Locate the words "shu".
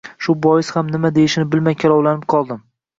0.27-0.33